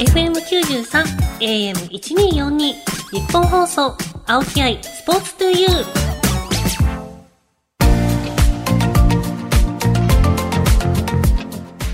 [0.00, 1.04] FM93
[1.40, 2.74] AM1242 日
[3.30, 3.94] 本放送
[4.26, 5.70] 青木愛スポーツトゥユー。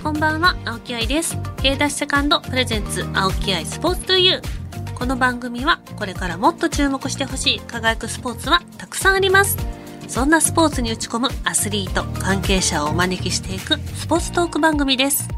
[0.04, 1.37] こんばんは青木愛です。
[1.61, 4.43] K ダッシュセカンドプレゼンツ青木愛スポーツトゥユー。
[4.97, 9.59] この番組はこれからもっと注目してほしい輝くスポーツはたくさんあります。
[10.07, 15.29] そんなスポーツに打ち込むアスリート関係者をお招きしていくスポーツトーク番組です。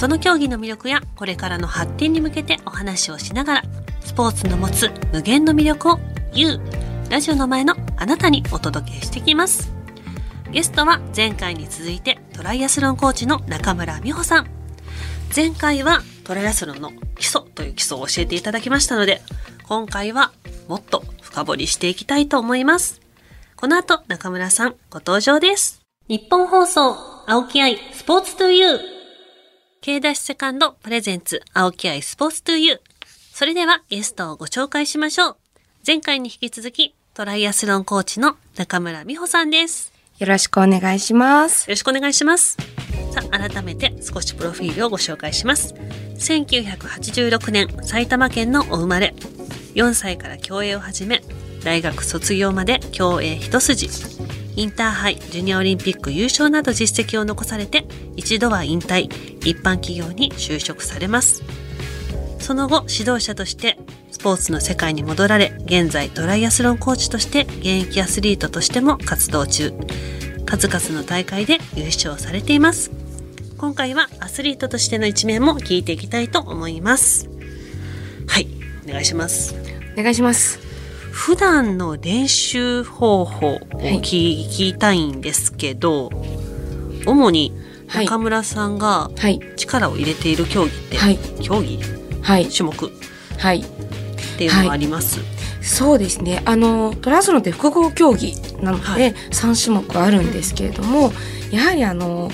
[0.00, 3.62] その競技の魅力やこれからの発展に向けてお話をしながら、
[4.00, 5.98] スポーツの持つ無限の魅力を
[6.32, 6.58] You、
[7.10, 9.70] ラジオの前のあなたにお届けしてきます。
[10.52, 14.46] ゲストは前回に続いてトライアスロンコーチの中村美穂さん。
[15.36, 19.20] 前回はトライアスロンの基礎という基礎を教えていただきましたので、
[19.68, 20.32] 今回は
[20.66, 23.02] もっと深掘りしていきたいと思います。
[23.54, 25.82] この後中村さんご登場です。
[26.08, 26.96] 日本放送
[27.26, 28.99] 青木愛スポーツトゥユー
[29.82, 32.78] K ダッシュセカンドプレゼンツ青木愛スポーツトゥユー。
[33.32, 35.36] それではゲストをご紹介しましょう。
[35.86, 39.90] 前回に引き続きトライアスロンコーチの中村美穂さんです。
[40.18, 41.62] よろしくお願いします。
[41.62, 42.58] よろしくお願いします。
[43.10, 45.72] さあ、改めて少しプロフィールをご紹介します。
[46.18, 49.14] 1986年、埼玉県のお生まれ。
[49.76, 51.22] 4歳から競泳を始め、
[51.64, 53.88] 大学卒業まで競泳一筋。
[54.56, 59.04] インターハイ、ジュニアオリンピック優勝など実績を残されて、一度は引退、
[59.40, 61.42] 一般企業に就職されます。
[62.38, 63.78] その後、指導者として
[64.10, 69.72] スポーツの世界に戻られ、現在トライアスロンコーチとして現役アスリートとしても活動中。
[70.46, 72.90] 数々の大会で優勝されています。
[73.56, 77.28] 今回はアスリートとしての一面も聞いていきたいと思います。
[78.26, 78.48] はい、
[78.88, 79.54] お願いします。
[79.96, 80.69] お願いします。
[81.10, 86.10] 普段の練習方法を聞,、きたいんですけど
[87.06, 87.52] 主に
[87.88, 89.10] 中村さんが
[89.56, 91.80] 力を入れている競技って、はい、競技、
[92.22, 92.90] はい、種目、
[93.38, 93.64] はい、っ
[94.38, 95.20] ていうのはあります、
[95.60, 96.42] そうですね。
[96.44, 101.12] あのトランスロンって複合競技なので、はい、3種目あるんですけれども
[101.50, 102.30] やはりあの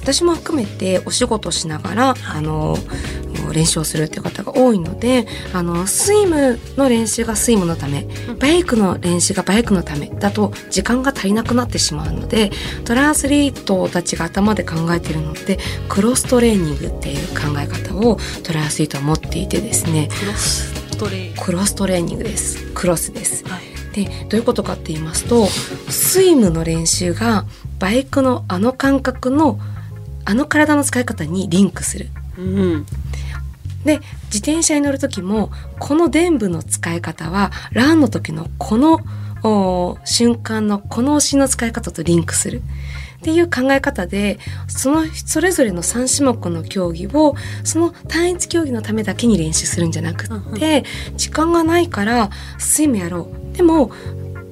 [0.00, 2.76] 私も含めてお仕事しながら、あの
[3.52, 8.06] 練習をするっていう方が多いのであのスイムの練習がスイムのため
[8.38, 12.50] バイクの練習がバイクのためだと時間が足りなくなってしまうので
[12.84, 15.58] トランスリートたちが頭で考えているのって
[15.88, 20.08] クロストレーニングっていう考え方をトランスリートは持っていてですね。
[20.20, 22.72] クロストレクロストレーニングです。
[22.74, 23.44] クロスです。
[23.48, 23.72] はい。
[23.92, 27.44] でどういうことかって言いますとスイムの練習が
[27.78, 29.58] バイクのあの感覚の
[30.24, 32.08] あの体の使い方にリンクする。
[32.38, 32.86] うん、
[33.84, 39.00] で自転車に乗る時もこの伝部の使い方はランの時のこの
[40.04, 42.62] 瞬間のこの押しの使い方とリンクする。
[43.22, 50.82] っていう考え方でそのそれぞれの3種目の競技をその単一競技のためだけに練習するんじゃなくって、
[51.16, 53.92] 時間がないからスイムやろうでも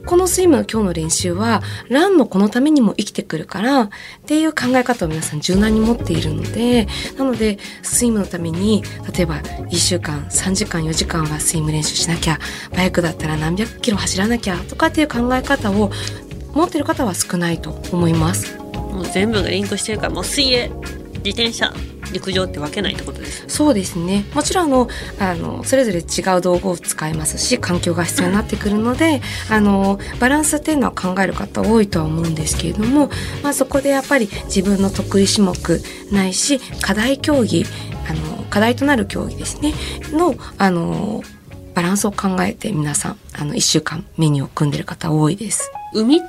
[0.07, 3.91] このスイムの今日の練習はランのこのためにも生きてくるからっ
[4.27, 8.83] ていう考え方を皆さん柔軟に持っているのでなのでスイムのために
[9.15, 12.39] 例えば1週間3時間4時間はスイム練習しなきゃ
[12.75, 15.91] バイクだったら何百キロ走らなきゃとかっていう考え方を
[16.53, 18.59] 持ってる方は少ないと思います。
[18.59, 20.71] もう全部がリンクしてるからもう水泳
[21.25, 21.73] 自転車
[22.13, 24.25] 陸上って分けないってことです、ね、そうですね。
[24.35, 24.89] もちろんあの
[25.19, 29.21] あのそれぞれ違う道具を使いますし環境が必要になってくるので
[29.51, 33.11] あのバランスっていうのは考える方多いとは思うんですけれども、
[33.43, 35.81] まあ、そこでやっぱり自分の得意種目
[36.13, 37.65] ないし課題競技
[38.09, 39.75] あの課題となる競技ですね。
[40.13, 41.23] のあの
[41.75, 45.71] バランスを考えて皆さんあの1週間メニューを組んでる方多いです。
[45.95, 46.21] 海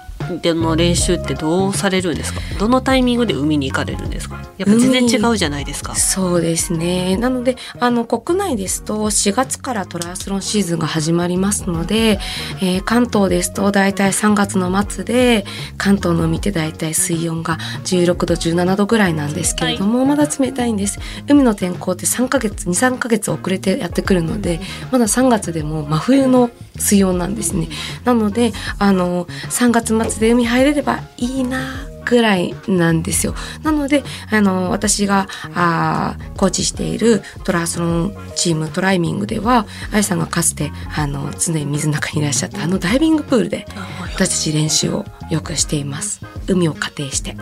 [0.42, 2.40] での練習ってどうされるんですか？
[2.60, 4.36] どのタイミングで海に行かれるんですか？
[4.58, 5.96] やっぱ全然違うじゃないですか。
[5.96, 7.18] そうですね。
[7.18, 12.20] なのであの国内ですと4月からトライアスロンシーズンが始まりますので、
[12.62, 15.46] えー、関東ですと大体3月の末で
[15.78, 21.00] 関東の海って大体水温が16度17度ぐらいなんですけれども、はい、まだ冷たいんです。
[21.28, 24.60] 海の天候って3ヶ月23ヶ月遅れてやってくるので
[24.92, 27.68] まだ3月でも真冬の水温なんですね。
[28.06, 33.36] なのであの3月末で海入れればいいなぐらいなんですよ。
[33.64, 43.66] なので、あの、私が、あコーチしているトランスロンチームトライミングでは、あやさんがかつて、あの、常に水の中にいらっしゃったあのダイビングプールで、
[44.14, 46.22] 私たち練習をよくしています。
[46.48, 47.38] 海を仮定して。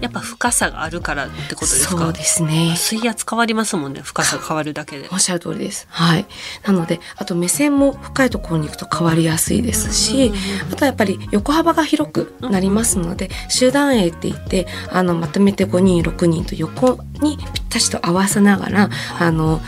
[0.00, 1.98] やっぱ深さがあるからってことですか？
[1.98, 2.74] そうですね。
[2.76, 5.08] 水圧変わりますもんね深さ変わるだけで。
[5.12, 5.86] おっしゃる通りです。
[5.90, 6.26] はい。
[6.66, 10.32] なのであと目線も深いところに行くと変わりやすいですし
[10.70, 19.60] あとはやっぱり横幅が広くなりますので集団 A って言ってあのまとめて5人6人と横にぴったたちと合わせながらあの、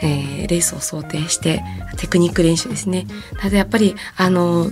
[0.00, 1.62] えーレースを想定して
[1.96, 3.06] テクニック練習ですね。
[3.40, 4.70] ただやっぱりあの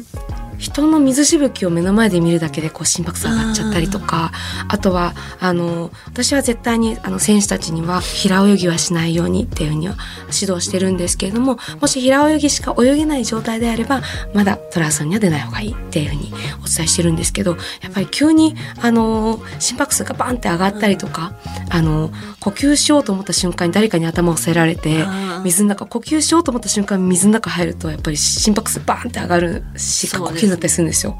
[0.62, 4.30] 人の水しぶきを目の前で見るだけでこう心拍数上がっちゃったりとか
[4.68, 9.96] あとはあの私は絶対にあの選手たちには平泳ぎはしないようにっていうふうには
[10.32, 14.02] 指導してるんですけれどももし平泳ぎしか泳げない状態であれば
[14.34, 16.32] まだトライアスロンには出ない方がいいっていうふうに
[16.62, 21.34] お伝えしてるんですけどやっぱり急にあの心拍数がバンって上がったりとか
[21.70, 25.04] あの呼吸しようと思った瞬間に誰かに頭を押さえられて
[25.44, 31.16] 水の中呼吸しようと思った瞬間に水の中入るとやっぱり心拍数バーンって上がるし呼吸になったりするんですよ。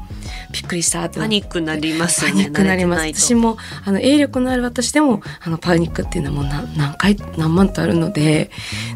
[0.51, 2.31] びっくりしたパニックになりますね。
[2.31, 3.01] ニックになります。
[3.07, 8.51] 私もあの泳力のある私でもあのパニックっていうのはもう何何回何万とあるので、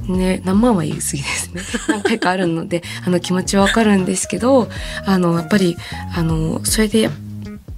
[0.07, 1.61] ね、何万は言い過ぎですね。
[1.89, 4.69] 何回かあるのであの気持ちはわかるんですけど
[5.05, 5.77] あのやっぱり
[6.15, 7.11] あのそれでや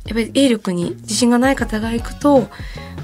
[0.06, 2.50] やっぱり泳力に自信がない方が行くと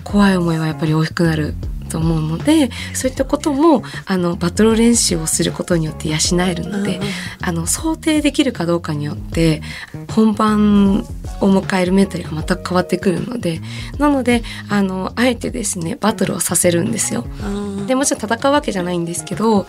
[0.04, 1.54] 怖い思いはやっぱり大きくなる
[1.96, 7.10] と思うのでそういったこともあのバトル練習をすることによって養えるので、うんうん
[7.42, 9.62] あの想定できるかどうかによって
[10.10, 11.06] 本番
[11.42, 13.62] を迎えるメンタルが全く変わってくるので
[14.00, 17.24] なのであのあえてですねバトルをさせるんですよ。
[17.44, 17.48] う
[17.84, 19.68] んでもちろん戦うわけじゃないんですけど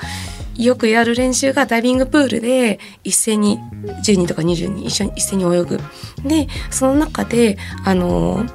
[0.56, 3.58] よくやる練習がダイビングプールで一斉に
[4.04, 5.80] 10人とか20人一緒に一斉に泳ぐ。
[6.24, 8.46] でその中であの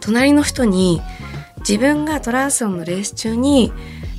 [0.00, 1.00] 隣の人に
[1.60, 3.72] 自分がトライアスロンのレース中に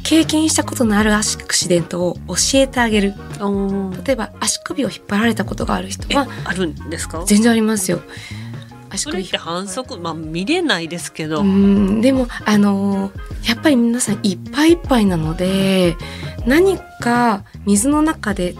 [0.03, 3.13] 経験したことのあるアクシデントを教えてあげる。
[4.05, 7.23] 例えば足首を引っ張られたことがある人えはあるんですか？
[7.25, 8.01] 全然ありますよ。
[8.89, 12.01] 足首って反則まあ見れないですけど、うん。
[12.01, 13.11] でもあのー
[13.47, 15.95] やっぱり皆さんいっぱいいっぱいなので
[16.45, 18.55] 何か水の中で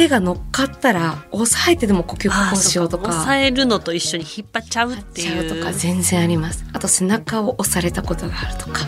[0.00, 3.12] 手が乗っかったら押さえてでも呼吸確保しようとか。
[3.12, 5.54] 抑えるのと一緒に引っ張っちゃうっていう。
[5.54, 6.64] うとか全然あります。
[6.72, 8.86] あと背中を押されたことがあるとか。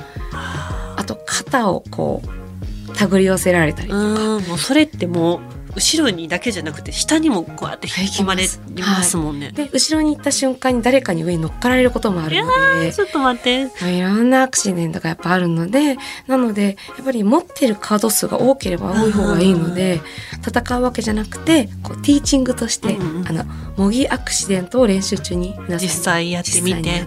[0.96, 4.00] あと肩をこう手繰り寄せられたりとか。
[4.00, 8.46] うんもうそれってもう後ろにだけじゃなくて下にもこうやって引き込まれ
[8.80, 9.52] ますもんね。
[9.52, 12.92] で後ろに行った瞬間に誰かに上に乗っかられることもあるので。
[12.92, 13.64] ちょっと待って。
[13.64, 15.96] まあいろんなアクシデントがやっぱあるので
[16.26, 20.00] なのでやっぱり持ってるカード数が多ければ多い方がいいので
[20.46, 23.28] 戦うわけじゃなくてこうティーチングとして、うんうん。
[23.28, 23.44] あの
[23.76, 27.06] 模擬アクシデントを練習中に実際やってみて。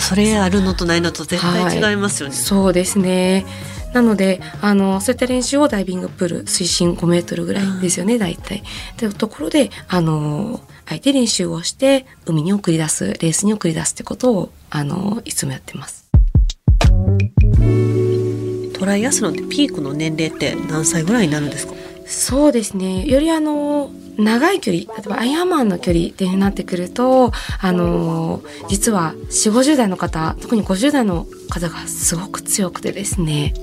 [0.00, 2.34] それあるのとないのと絶対違いますよね。
[2.34, 3.46] そうですね
[3.92, 8.62] なのであのそういった練習をダイビングプール水深5メートルぐらいですよね、大体。
[8.96, 16.10] というところであのあえて練習をして海に送り出すレースに送り出すってことをあのいつもやってます。
[18.74, 21.74] トライアスロンってピークの年齢って何歳ぐらいになるんですか？
[22.04, 33.54] そうですねよりあの長い距離例えばアイアンマンの距離っていうふうになってくるとあの実は4 5 0代の方特に50代の方がすごく強くてですね。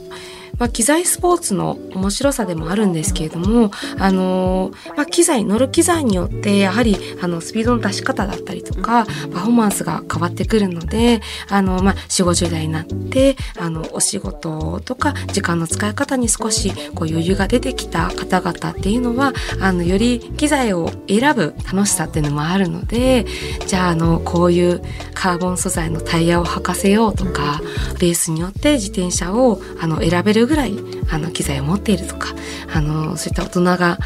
[0.59, 23.25] まあ、機材スポーツの面白さでもあるんですけれども、あのまあ、機材乗る機材によってやはりあのスピードの出し方だったりとかパフォーマンスが変わってくるのであの、まあ、4 5 0代になってあのお仕事とか時間の使い方に少しこう余裕が出てきた方々っていうのはあのより機材を選ぶ楽しさっていうのもあるので
[23.65, 24.81] じゃああのこういう
[25.13, 27.61] カーボン素材のタイヤを履かせようとか
[27.99, 30.73] レースによって自転車をあの選べるぐらい
[31.11, 32.29] あの機材を持っているとか
[32.73, 33.99] あのそういった大人が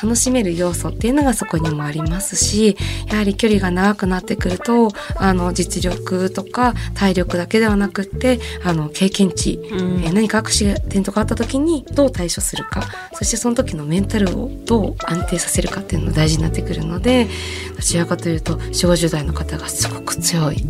[0.00, 2.76] 楽しめる要素っていうのがそこにもありますし
[3.08, 12.82] やはり距離が長くなってくるとあの実力とか体力だけではなくってあの経験値、うんえー何かアクシデントがあった時にどう対処するか
[13.12, 17.28] そしてその時のメンタルをどう安定させるかっていうのが大事になってくるので
[17.76, 20.64] どちらかというと4 5 0代の方がすごく強い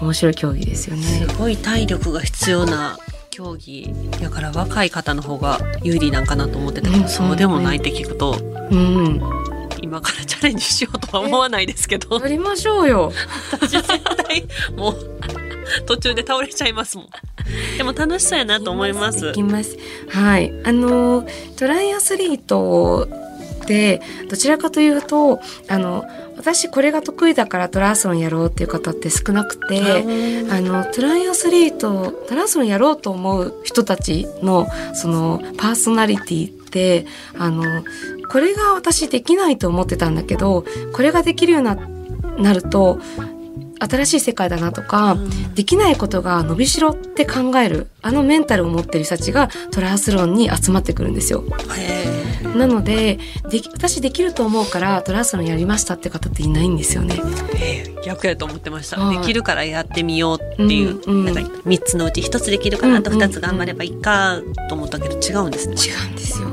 [0.00, 1.02] 面白い競技ですよね。
[1.02, 2.98] すごい体力が必要な
[3.38, 8.36] 競技やから若い方の方が有利なんかなと思ってたけど、うんそうでもないって聞くと
[8.72, 9.20] うん、
[9.80, 13.12] 今からチャレンジしようとは思わないですけどやりましょうよ。
[13.52, 13.86] 私絶
[14.24, 14.44] 対
[14.76, 14.96] もう
[15.86, 17.06] 途中で倒れちゃいますもん
[17.76, 19.76] でも楽しそうやなと思いますいきます。
[20.08, 20.52] はい。
[20.64, 21.24] あの、
[21.56, 23.08] トライアスリート
[23.68, 26.04] で、どちらかというと、あの、
[26.38, 30.04] 私これが得意だからトライアスロンやろうっていう方って少なくて、
[30.50, 37.06] あの、トライアスリート、トライアスロンやろうと思う人たちの、その、パーソナリティって、
[37.36, 37.62] あの、
[38.30, 41.76] これが私できないと思ってたんだけど、これができるようにな
[42.38, 43.00] なると、
[43.78, 51.44] 新しい世界だなとか、うんできないことが伸びしろって考えるあのメンタルを持ってる人たちがトライアスロンに集まってくるんですよ。
[51.76, 53.18] へなので
[53.50, 57.16] でき私できると思うからトライアスロンやりましたって方っていないんですよね。
[58.08, 59.18] 逆やと思ってました、はい。
[59.18, 61.24] できるからやってみようっていう、うんうん。
[61.26, 63.22] なんか3つのうち1つできるからあとうんうん。
[63.22, 65.68] 2つ頑張ればいいかと思ったけど違うんです。
[65.68, 66.48] ね違うんですよ。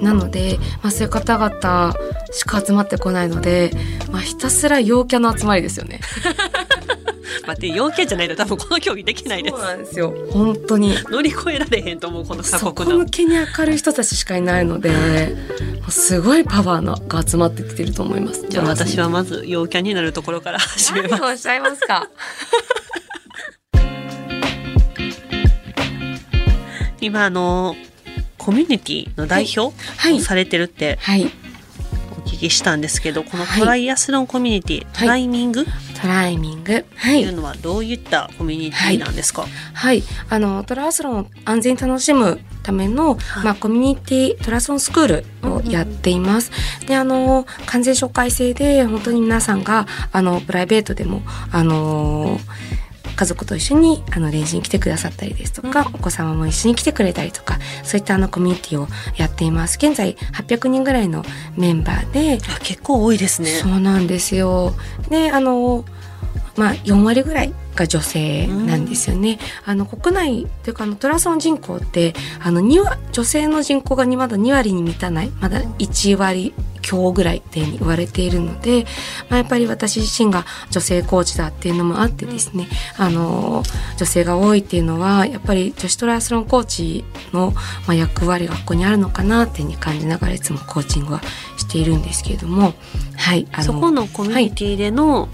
[0.00, 1.94] なので、まあ、そういう方々
[2.32, 3.70] しか集まってこないので、
[4.10, 6.00] まあ、ひたすら陽キャの集まりですよね
[7.48, 9.56] 待って陽キャじゃないと多分この競技できないです。
[9.56, 10.14] そうなんですよ。
[10.30, 10.94] 本当に。
[11.10, 14.94] 乗り越えられへんと思うこの過そこ酷な向けに明るい人たちしかいないので
[15.88, 18.46] すごいパワーのが集まってきてると思います。
[18.48, 21.12] じゃあ私はまず陽キャになるところから始めます。
[21.12, 22.08] 何をおっしゃいますか？
[27.00, 27.76] 今あの
[28.36, 30.14] コミュニティの代表はい。
[30.14, 31.30] をされてるってはい。
[32.12, 33.60] お聞きしたんですけど、このはい。
[33.60, 35.64] トライアスロンコミュニティ、トライミングっ
[36.00, 36.84] トライミング。
[36.96, 46.50] はていいうのはどういったコミュニティなんですか、はい、あのトラスロンを安全に楽しむための、まあ、コミュニティトラスロンスクールをやっています。
[46.86, 52.38] であの完全紹介制で本当に皆さんがあのプライベートでもあの
[53.18, 59.76] 家族と一緒にあの練習に来てくださったりですとか、お子様も一緒に来てくれたりとかそういったあのコミュニティをやっています。
[59.76, 61.24] 現在800人ぐらいの
[61.56, 63.50] メンバーであ結構多いですね。
[63.50, 64.72] そうなんですよ。
[65.10, 65.84] で、あの、
[66.58, 69.38] まあ、4割ぐらいが女性なんですよね。
[69.64, 78.86] あの、国内というか、あの、トランスロン人口って、あの、2割、女性の人口がまだ2割に満たない、まだ1割強ぐらいって言われているので、
[79.28, 83.62] まあ、やっぱり私自身が女性コーチだっていうのもあってですね、あの、
[83.96, 87.52] 女性が多いっていうのは、やっぱり女子トライアスロンコーチの、
[87.86, 91.20] まあ、役割がここにあるのかなっていうふうに感じながらいつもコーチングは
[91.56, 92.74] しているんですけれども、
[93.16, 95.28] はい、あそこのコミュニティでの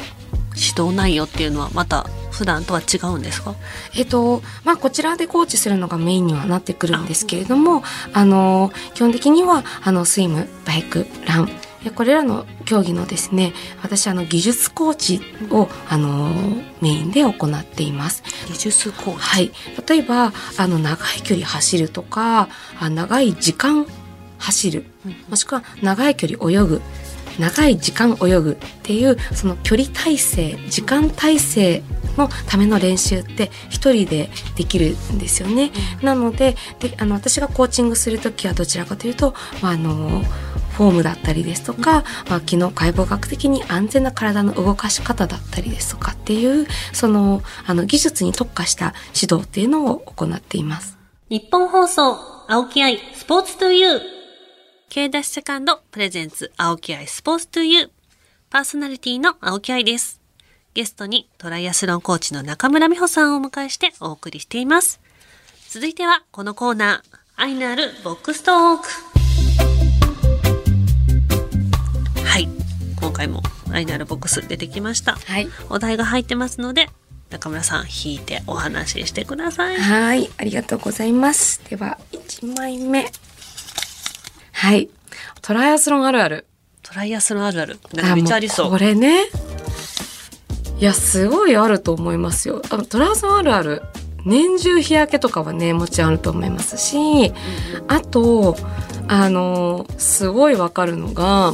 [0.57, 3.55] 指導内容っていうのはまた普段とは違うんですか？
[3.97, 11.49] えっと、まあ、こちらでコーチするのがメインにはなってくるんですけれども、あの、基本的には、あの、スイム、バイク、ラン、
[11.85, 15.21] えこれらの競技のですね、私、あの、技術コーチ
[15.51, 16.33] を、あの、
[16.81, 18.25] メインで行っています。
[18.49, 19.21] 技術コーチ？
[19.21, 19.53] はい。
[19.89, 22.49] 例えば、あの、長い距離走るとか、
[22.81, 23.87] あ長い時間
[24.39, 24.87] 走る、
[25.29, 26.83] もしくは長い距離泳ぐ、
[27.39, 31.83] 長い時間泳ぐっていう、その距離体制、時間体制
[32.17, 35.71] のための練習って一人でできるんですよね。
[36.03, 40.23] なのでであの私がコーチングする時はどちらかというと、まあ、あの
[40.77, 50.99] フォームだったりですとか、まあ、機能解剖学的に安全な体の動かし方だったりですとかっていうそのあの技術に特化した指導っていうのを行っています。
[51.31, 52.17] 日本放送、
[52.49, 54.14] 青木愛、スポーツトゥユー。
[54.95, 57.91] K ダッシュセカンド、プレゼンツ、青木愛、スポーツトゥユー。
[58.49, 60.21] パーソナリティの青木愛です。
[60.73, 65.01] ゲストにトライアスロンコーチの中村美穂さんをお迎えしてお送りしています。
[65.69, 68.89] 続いては、このコーナー、愛のあるボックストーク。
[72.25, 72.49] はい。
[73.01, 75.17] 今回も愛のあるボックス出てきました。
[75.17, 75.49] はい。
[75.71, 76.89] お題が入ってますので、
[77.31, 79.77] 中村さん引いてお話ししてください。
[79.77, 80.31] はい。
[80.39, 81.69] ありがとうございます。
[81.69, 83.11] では、1枚目。
[84.65, 84.89] はい。
[85.43, 86.47] トライアスロンあるある。
[86.83, 87.79] トライアスロンあるある。
[87.93, 88.67] なんかめっちゃありそう。
[88.67, 89.25] もこれね。
[90.81, 92.63] いや、すごいあると思いますよ。
[92.71, 93.83] あのトライアスロンあるある。
[94.25, 97.35] 年中日焼けとかはね、もちろんあると思いますし、
[97.89, 98.57] あと、
[99.07, 101.53] あの、すごいわかるのが、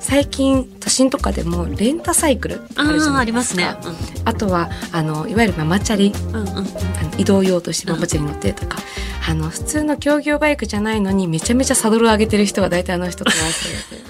[0.00, 3.78] 最近都心とかでもレンタサイクルあるじゃないですすねか。。
[4.24, 6.48] あとはあのいわゆるママチャリうんうんうん。
[6.48, 6.66] あの
[7.18, 8.78] 移動用としてママチャリ乗ってるとか、
[9.26, 14.06] あの普通の競技用バイクじゃないのにめちゃめちゃサドル上げてる人が大体あの人とトライアスロンや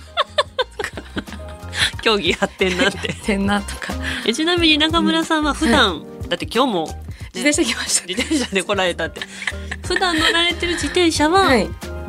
[2.03, 2.99] 競技やってんなって。
[3.09, 3.95] ってんなとか
[4.27, 6.87] えちなみに中村さんは普段、だって今日も、
[7.35, 9.21] 自転車来ました自転車で来られたって。
[9.87, 11.69] 普段乗られてる自転車は、はい。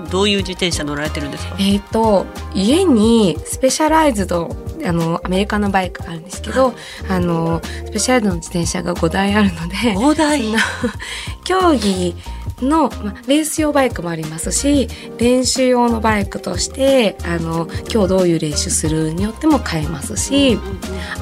[0.10, 1.56] どういう自転車乗られてるんですか？
[1.60, 4.56] えっ、と家にスペシャライズド
[4.86, 6.74] あのアメリカのバイクがあるんですけど、
[7.10, 10.44] あのスペシャライズドの自転車が5台あるので大台。
[10.44, 10.58] その
[11.46, 12.16] 競技
[12.64, 20.58] の、まあ、レース用バイクもありますし練習用のバイクとしてあの今日どういう練習するによっても変えますし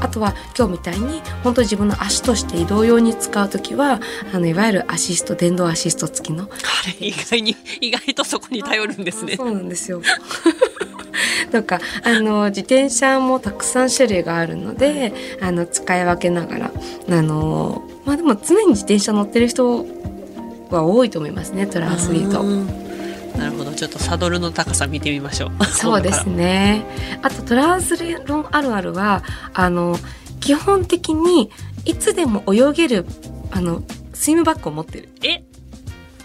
[0.01, 3.99] あとは今日みたいに本当に自分の足として移動用に使う時は
[4.33, 6.47] あのいわゆるアシスト電動アシスト付きのあ
[6.99, 9.35] れ意外に、意外とそこに頼るんですね。
[9.35, 10.01] そうなんですよ。
[11.51, 16.71] とかあの自転車もたくさん種類があるのであの使い分けながら
[17.09, 19.85] あのまあでも常に自転車乗ってる人
[20.75, 22.41] は多いと思いますねトランスリート。
[22.41, 22.67] うん
[23.37, 23.71] なるほど。
[23.71, 25.63] ちょっとサドルの高さ見てみましょう。
[25.71, 26.85] そうですね。
[27.21, 29.23] あとトランスロンあるあるは
[29.53, 29.97] あの
[30.41, 31.49] 基本的に
[31.85, 33.05] いつでも泳げる
[33.51, 35.09] あのスイムバッグを持ってる。
[35.23, 35.43] え？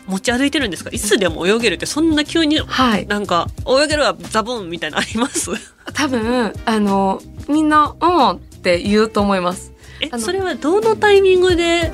[0.08, 0.90] 持ち歩いてるんですか？
[0.92, 3.06] いつでも泳げるってそんな急にはい。
[3.06, 5.50] なんか泳げるわザボンみたいなのあります？
[5.94, 9.72] 多分あのみんな「うん」って言うと思います。
[10.00, 10.18] え？
[10.18, 11.92] それはどのタイミングで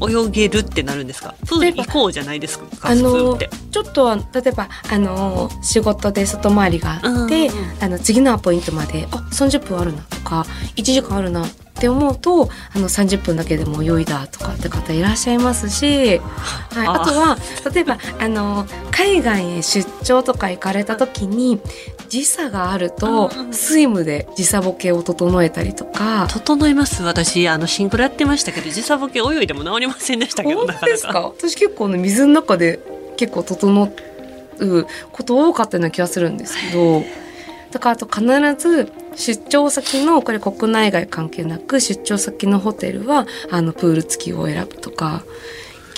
[0.00, 1.34] 泳げるってなるんですか？
[1.46, 2.66] プール行こうじゃないですか？
[2.82, 3.38] あ普の
[3.70, 7.50] ちょっとは例えばあの仕事で外回りがあって、
[7.80, 11.44] あの次のアポイントまであ30分あるなとか1時間あるな
[11.78, 17.38] って思うとあの30分だけでも泳いだとかって方いらっしゃいますし、はい、ああとは
[17.72, 21.60] 例えばあの海外へ出張とか行かれた時に
[22.08, 26.26] 時差があるとスイムで時差ボケを整えたりとか。
[26.28, 27.02] 整います？
[27.04, 31.20] 私あのシンクロやってましたけど時差ボケ泳いでも治りませんでしたけど本当ですか？
[31.20, 32.80] 私結構ね水の中で
[33.16, 33.84] 結構整
[34.60, 37.04] うこと多かったような気がするんですけど
[37.70, 38.24] だからあと必
[38.56, 45.24] ず出張先のこれ国内外関係なく出張先のホテルはあのプール付きを選ぶとか。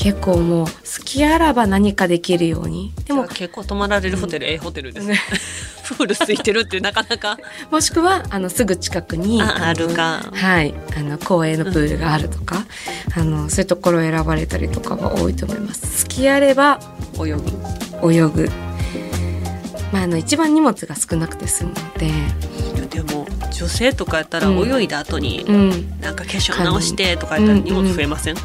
[0.01, 0.73] 結構もう好
[1.05, 2.91] きあらば何かできるように。
[3.05, 5.07] でも結構泊まられるホテル、ええホテルです。
[5.07, 5.21] ね
[5.89, 7.37] プールついてるってなかなか。
[7.71, 10.23] もしくはあのすぐ近くにああるか。
[10.33, 12.65] はい、あの公営のプールがあるとか、
[13.15, 16.05] あのそういうところを選ばれたりとかは多いと思います。
[16.05, 16.81] 好きあれば
[17.19, 17.35] 泳
[18.01, 18.11] ぐ。
[18.11, 18.70] 泳ぐ。
[19.93, 22.11] まあ、あの一番荷物が少なくて済むので、
[22.89, 24.69] でも女性とかやったらうん。
[24.69, 28.37] 泳いだ後に、うん、なんか化粧直してとかやったら荷物増えません、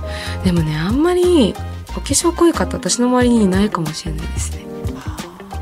[0.43, 1.53] でもねあんまり
[1.89, 4.65] お化粧濃い方私の周りにいないかもしれないですね。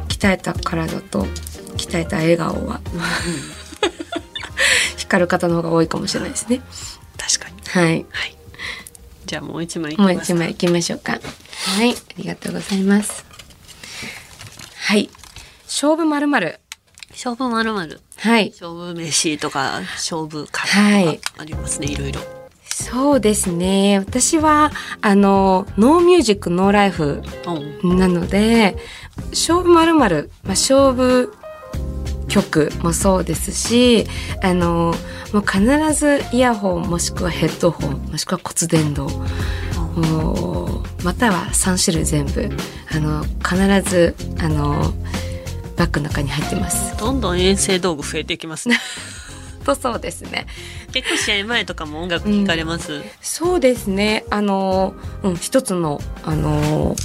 [0.08, 1.26] 鍛えた体と
[1.76, 2.82] 鍛えた笑顔は。
[4.98, 6.62] 光る方の方が多いかもしれないですね。
[7.18, 7.56] 確かに。
[7.68, 8.06] はい。
[8.10, 8.38] はい。
[9.26, 11.14] じゃあもう一枚もう一枚行きましょうか。
[11.14, 11.20] は
[11.84, 11.92] い。
[11.92, 13.26] ありがとうございます。
[14.86, 15.10] はい
[15.74, 16.60] 勝負まるまる
[17.10, 18.52] 勝負まるまるはい。
[18.52, 22.22] 勝負飯とか勝負カはいレーとかありますね、い、ろいろ。
[22.64, 23.98] そうですね。
[23.98, 27.24] 私はあのノーミュージックノーライフ
[27.82, 27.98] うん。
[27.98, 28.78] なので
[29.32, 31.34] 勝負まるまるまあ勝負
[32.28, 34.06] 曲もそうですし
[34.44, 34.94] あの
[35.34, 39.08] もう必ずイヤホンもしくはヘッドホンもしくは骨伝導
[41.04, 42.50] または3種類全部
[42.92, 44.94] あの必ずあの
[45.78, 46.98] バッグの中に入ってます。
[46.98, 48.80] どんどん遠征道具増えていきますね
[49.66, 50.46] とそうですね。
[50.92, 54.26] 結構試合前とかも音楽聴かれます、そうですね。
[54.30, 56.96] あの、うん、一つの、あの、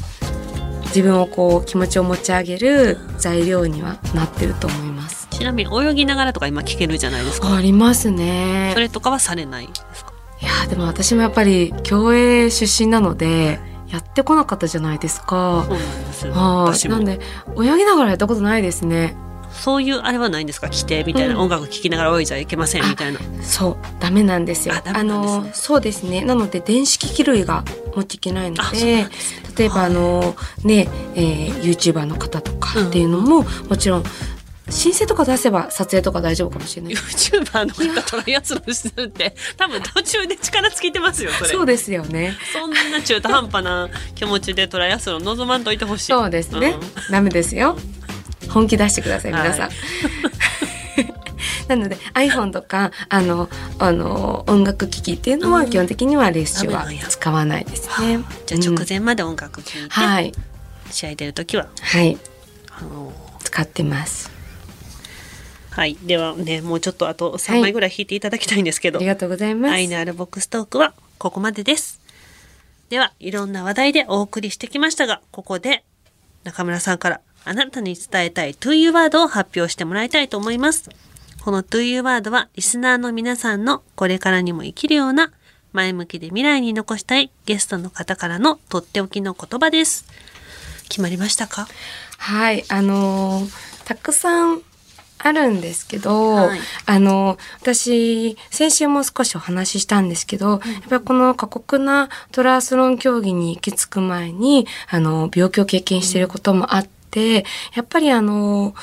[0.87, 5.29] 自分をこう気持ちを持ち上げる材料にはなってると思います。
[5.31, 8.81] ちなみに泳ぎながらとか今聴けるじゃないですかありますねそ。
[8.81, 10.13] れとかはされないですか？
[10.41, 15.67] いやでも私もやっぱり競泳出身なのでやってこなかったじゃないですか。
[16.13, 16.93] そうなんですよ。
[16.93, 17.21] なんで
[17.57, 19.17] 泳ぎながらやったことないですね。
[19.51, 20.69] そういうあれはないんですか？
[20.69, 21.41] 規定みたいな、うん。
[21.41, 23.19] 音楽聴きながら泳いじゃいけませんみたいな。
[23.43, 23.77] そう。
[23.99, 24.75] ダメなんですよ。
[24.75, 25.49] あダメなんですね。
[25.49, 26.23] のそうですね。
[26.23, 27.65] なので電子機器類が
[27.97, 29.07] 持っていけないので
[29.57, 34.05] 例えばあのね、えー、YouTuber の方とかっていうのも、もちろん
[34.71, 36.95] 申請とか出せば撮影とか大丈夫かもしれない。
[36.95, 42.37] YouTuber の方トライアスロンしてるって多分途中で力尽きてますよそれそうですよね。
[42.53, 46.77] そんな中途半端な気持ちでトライアスロン望まんといてほしいそうですね。
[47.07, 47.79] うんダメですよ。
[48.51, 49.69] 本気出してください皆さん。
[49.69, 49.73] は
[51.05, 58.21] いなので iPhone とかあのあの音楽機器っていうのはうん基本的にはレース中は使わないですね。
[58.47, 60.33] じゃあ直うん前まで音楽聴いて、はい
[60.91, 61.67] 試合出る時は？
[61.81, 62.17] はい
[62.71, 63.13] あの
[63.45, 64.31] 使ってます。
[65.79, 69.73] はいではねもうちょっとあと3枚ぐらい引いていただきたいんですけど、ありがとうございます。
[69.73, 72.01] 愛のあるボックストークはここまでです。
[72.89, 75.85] では、いろんな話題でお送りしてきましたが、ここで
[76.43, 80.91] 中村さんからあなたに伝えたい To You ワードを発表してもらいたいと思います。
[81.45, 85.31] この To You ワードはリスナーの皆さんのこれからにも生きるような
[85.73, 90.07] 前向きで未来に残したいゲストの方からのとっておきの言葉です。
[90.89, 91.69] 決まりましたか？
[92.19, 94.63] はい、あのーたくさん
[95.19, 108.75] あるんですけど、はいあのー私先週も少しお話ししたんですけど、やっぱりこの過酷なトラスロン競技に行き着く前にあの病気を経験していることもあって、やっぱりあの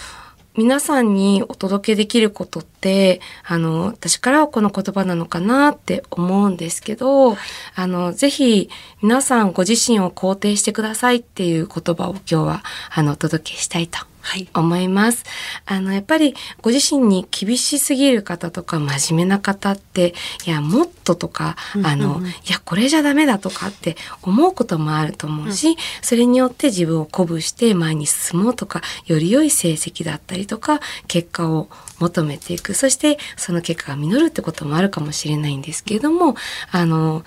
[0.58, 7.36] 皆さんにお届けできることって、あの、私からはこの言葉なのかなって思うんですけど、
[7.76, 8.70] あの、ぜひ
[9.02, 14.15] 皆さんご自身を肯定してくださいっていう言葉を今日は、あの、お届けしたいとはい。
[14.54, 15.24] 思います。
[15.66, 20.14] あの、やっぱりご自身に厳しすぎる方とか真面目な方って、
[20.46, 32.74] いや、もっととか、あの、うんうんうんいや、これじゃダメだとかって思うこともあると思うし、それによって自分を鼓舞して前に進もうとか、より良い成績だったりとか、結果を求めていく。
[32.74, 36.36] そして、その結果が実るってこともあるかもしれないんですけれども、
[36.72, 37.24] あの、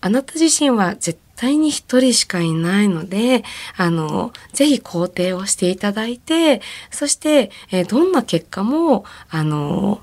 [0.00, 3.44] あなた自身は絶対に一人しかいないので、
[3.76, 10.00] あの、ぜひ肯定をしていただいて、そして、えどんな結果も、あの、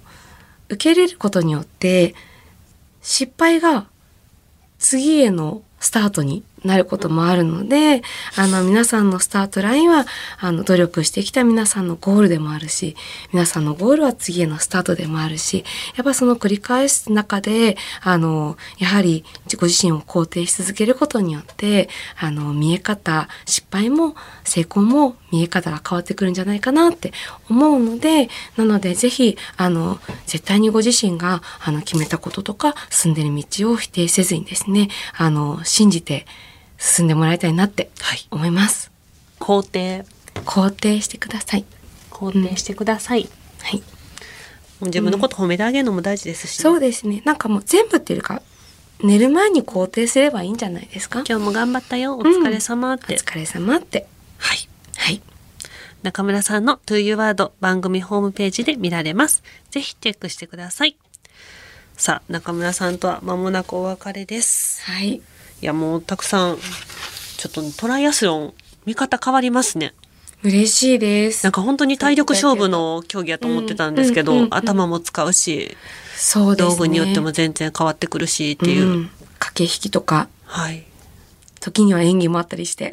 [0.69, 2.15] 受け入れることによって
[3.01, 3.87] 失敗が
[4.79, 8.01] 次へのスタートになることもあるので、
[8.35, 10.05] あの、皆さんのスタートラインは、
[10.39, 12.95] あの、努力してきた皆さんのゴールでもあるし、
[13.31, 27.11] 皆さんのゴールは次へのスタートでもあるし、やっぱその繰り返す中で、あの、やはり自己自身を肯定し続けることによって、あの、見え方、失敗も成功も見え方が変わってくるんじゃないかなって
[27.49, 36.25] 思うので、なのでぜひ、あの、絶対にご自身が、あの、決めたこととか、進んでる道を否定せずにですね、あの、信じて、
[36.83, 37.89] 進んでもらいたいなって
[38.29, 38.91] 思います。
[39.39, 40.05] 肯定。
[40.45, 41.63] 肯定してください。
[42.11, 43.21] 肯定してください。
[43.21, 43.81] うん、はい。
[44.81, 47.21] 自分のこと褒めてあげるのも大事ですし、ねうん、そうですね。
[47.23, 48.41] なんかもう全部っていうか、
[49.01, 51.23] 寝る前に肯定すればいいんじゃないですか？
[51.25, 52.17] 今日も頑張ったよ。
[52.17, 53.13] お疲れ様って。
[53.13, 54.05] うん、お疲れ様って。
[54.37, 54.67] はい。
[54.97, 55.21] はい。
[56.03, 59.41] 中村さんの To You Word 番組ホームページで見られます。
[59.71, 60.97] ぜひチェックしてください。
[61.95, 64.83] さあ、中村さんとは間もなくお別れです。
[64.83, 65.21] はい。
[65.63, 66.57] いやもうたくさん
[67.37, 68.53] ちょっとトライアスロン
[68.85, 69.93] 見方変わりますね。
[70.43, 71.45] 嬉しいです。
[71.45, 75.77] なんか本当に体力勝負の競技やと思ってたんですけど、頭も使うし、
[76.17, 78.85] そうですね、道具によっても全然変わってくるしっていう。
[78.85, 80.27] うん、駆け引きとか。
[80.43, 80.83] はい。
[81.61, 82.91] 時には演技もあったりして。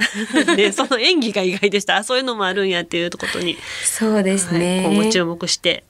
[0.54, 2.04] で、 その演技が意外でした。
[2.04, 3.58] そういうのもあるんやっていうことに。
[3.84, 5.82] そうですね、はい、今後注目して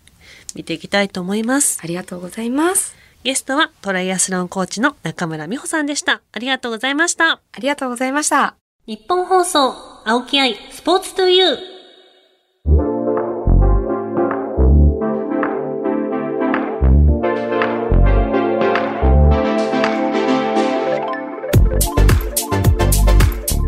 [0.54, 1.78] 見ていきたいと思います。
[1.82, 2.99] ありがとうございます。
[3.22, 6.22] ゲストはトライアスロンコーチの中村美穂さんでした。
[6.32, 7.32] ありがとうございました。
[7.32, 8.54] ありがとうございました。
[8.86, 9.74] 日本放送、
[10.06, 11.58] 青木愛、スポーツトゥーユー。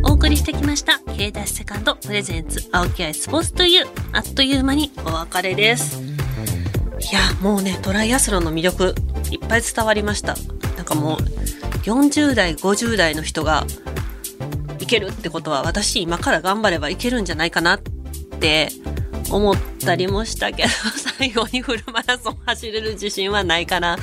[0.09, 3.89] お送りしてきました、K ダッシュセカンドプレゼンツ、青木愛スポーツトゥーユー。
[4.13, 6.12] あっという間にお別れです。
[7.11, 8.95] いや、もうね、トライアスロンの魅力、
[9.31, 10.37] いっぱい伝わりました。
[10.77, 11.19] なんかもう
[11.85, 13.67] 40代50代の人が
[14.79, 18.69] いけるってことは私今から頑張ればいけるんじゃないかなって
[19.31, 20.69] 思ったりもしたけど
[21.19, 23.97] 最後にフルマラソン走れる自信はないかな。